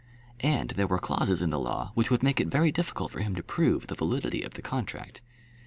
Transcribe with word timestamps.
And 0.39 0.71
there 0.71 0.87
were 0.87 0.97
clauses 0.97 1.43
in 1.43 1.51
the 1.51 1.59
law 1.59 1.91
which 1.93 2.09
would 2.09 2.23
make 2.23 2.39
it 2.41 2.47
very 2.47 2.71
difficult 2.71 3.11
for 3.11 3.19
him 3.19 3.35
to 3.35 3.43
prove 3.43 3.85
the 3.85 3.93
validity 3.93 4.41
of 4.41 4.55
the 4.55 4.63
contract. 4.63 5.21